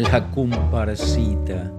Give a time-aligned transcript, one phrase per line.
[0.00, 1.70] La comparsita.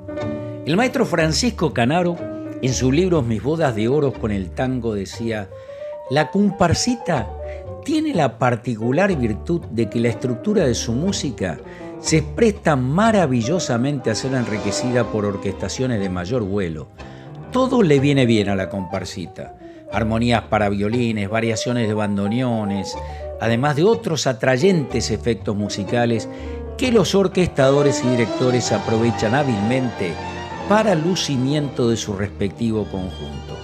[0.67, 2.15] El maestro Francisco Canaro,
[2.61, 5.49] en su libro Mis bodas de oro con el tango, decía,
[6.11, 7.27] la comparsita
[7.83, 11.57] tiene la particular virtud de que la estructura de su música
[11.99, 16.89] se presta maravillosamente a ser enriquecida por orquestaciones de mayor vuelo.
[17.51, 19.55] Todo le viene bien a la comparsita.
[19.91, 22.95] Armonías para violines, variaciones de bandoneones,
[23.41, 26.29] además de otros atrayentes efectos musicales
[26.81, 30.15] que los orquestadores y directores aprovechan hábilmente
[30.67, 33.55] para lucimiento de su respectivo conjunto.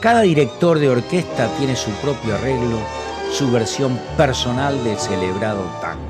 [0.00, 2.78] Cada director de orquesta tiene su propio arreglo,
[3.30, 6.00] su versión personal del celebrado tango.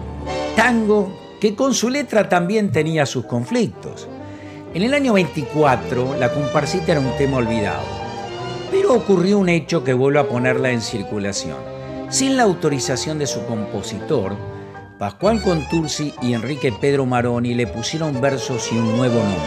[0.54, 4.06] Tango que con su letra también tenía sus conflictos.
[4.72, 7.82] En el año 24, la comparsita era un tema olvidado,
[8.70, 11.58] pero ocurrió un hecho que vuelve a ponerla en circulación.
[12.08, 14.36] Sin la autorización de su compositor,
[15.02, 19.40] Pascual Contursi y Enrique Pedro Maroni le pusieron versos y un nuevo nombre,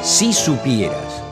[0.00, 1.22] Si supieras.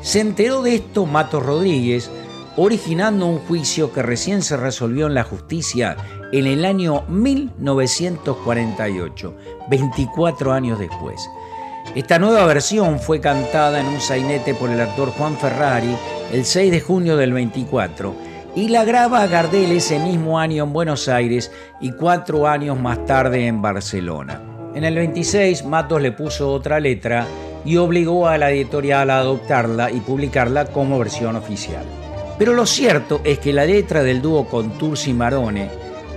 [0.00, 2.10] Se enteró de esto Matos Rodríguez,
[2.56, 5.98] originando un juicio que recién se resolvió en la justicia
[6.32, 9.36] en el año 1948,
[9.68, 11.20] 24 años después.
[11.94, 15.94] Esta nueva versión fue cantada en un sainete por el actor Juan Ferrari
[16.32, 21.08] el 6 de junio del 24 y la graba Gardel ese mismo año en Buenos
[21.08, 21.50] Aires
[21.80, 24.40] y cuatro años más tarde en Barcelona.
[24.74, 27.26] En el 26 Matos le puso otra letra
[27.64, 31.84] y obligó a la editorial a adoptarla y publicarla como versión oficial.
[32.38, 35.70] Pero lo cierto es que la letra del dúo con Tursi Marone,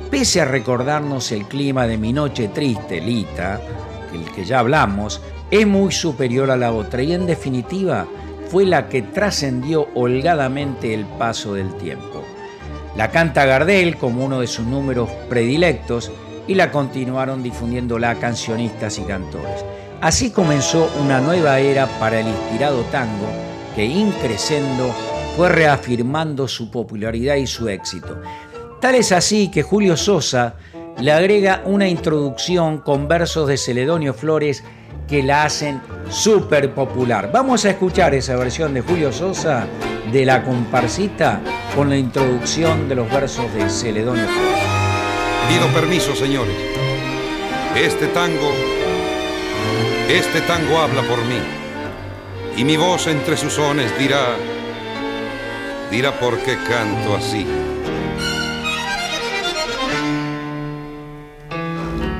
[0.09, 3.61] pese a recordarnos el clima de Mi Noche Triste, Lita,
[4.13, 8.05] el que ya hablamos, es muy superior a la otra y en definitiva
[8.55, 12.23] fue la que trascendió holgadamente el paso del tiempo.
[12.95, 16.09] La canta Gardel como uno de sus números predilectos
[16.47, 19.65] y la continuaron difundiéndola cancionistas y cantores.
[19.99, 23.27] Así comenzó una nueva era para el inspirado tango
[23.75, 24.89] que increscendo
[25.35, 28.21] fue reafirmando su popularidad y su éxito.
[28.79, 30.55] Tal es así que Julio Sosa
[30.97, 34.63] le agrega una introducción con versos de Celedonio Flores
[35.07, 37.29] que la hacen súper popular.
[37.31, 39.67] Vamos a escuchar esa versión de Julio Sosa
[40.11, 41.39] de La Comparsita
[41.75, 44.25] con la introducción de los versos de Celedonio
[45.47, 46.55] Pido permiso, señores.
[47.75, 48.51] Este tango,
[50.09, 51.39] este tango habla por mí.
[52.57, 54.37] Y mi voz entre sus sones dirá,
[55.91, 57.45] dirá por qué canto así.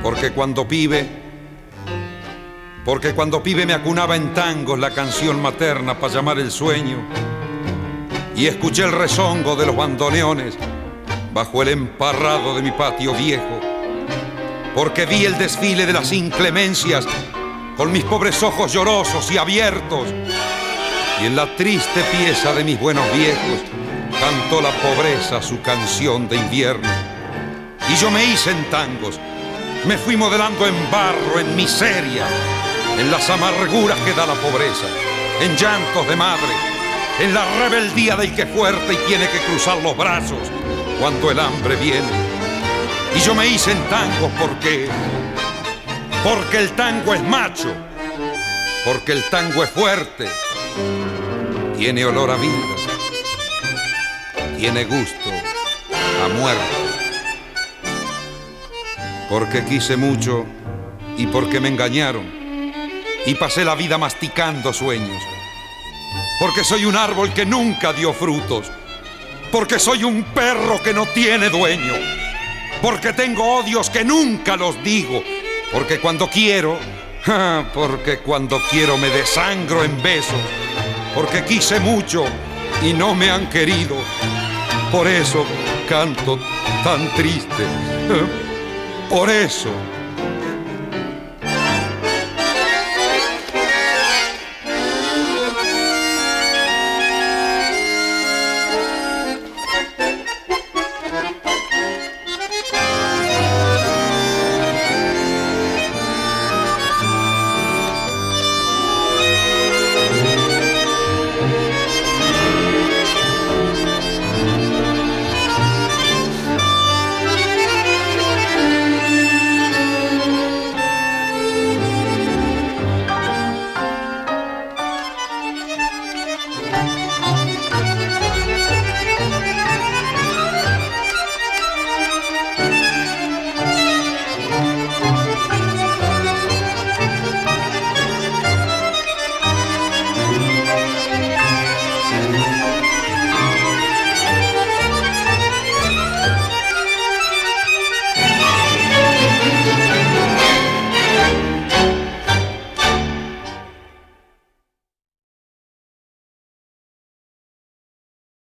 [0.02, 1.25] Porque cuando pibe
[2.86, 7.04] porque cuando pibe me acunaba en tangos la canción materna para llamar el sueño,
[8.36, 10.56] y escuché el rezongo de los bandoneones
[11.34, 13.60] bajo el emparrado de mi patio viejo,
[14.72, 17.08] porque vi el desfile de las inclemencias
[17.76, 20.06] con mis pobres ojos llorosos y abiertos,
[21.20, 23.64] y en la triste pieza de mis buenos viejos
[24.12, 26.88] cantó la pobreza su canción de invierno.
[27.92, 29.18] Y yo me hice en tangos,
[29.86, 32.26] me fui modelando en barro, en miseria,
[32.98, 34.86] en las amarguras que da la pobreza,
[35.40, 36.52] en llantos de madre,
[37.20, 40.38] en la rebeldía del que fuerte y tiene que cruzar los brazos
[40.98, 42.08] cuando el hambre viene.
[43.14, 44.88] Y yo me hice en tango porque,
[46.24, 47.72] porque el tango es macho,
[48.84, 50.28] porque el tango es fuerte,
[51.76, 52.76] tiene olor a vida,
[54.58, 55.30] tiene gusto
[56.24, 56.76] a muerte.
[59.28, 60.46] Porque quise mucho
[61.18, 62.45] y porque me engañaron
[63.26, 65.22] y pasé la vida masticando sueños.
[66.38, 68.70] Porque soy un árbol que nunca dio frutos.
[69.50, 71.94] Porque soy un perro que no tiene dueño.
[72.80, 75.22] Porque tengo odios que nunca los digo.
[75.72, 76.78] Porque cuando quiero,
[77.74, 80.40] porque cuando quiero me desangro en besos.
[81.14, 82.24] Porque quise mucho
[82.82, 83.96] y no me han querido.
[84.92, 85.44] Por eso
[85.88, 86.38] canto
[86.84, 87.64] tan triste.
[89.08, 89.70] Por eso